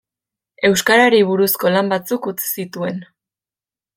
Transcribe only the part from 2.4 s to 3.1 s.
zituen.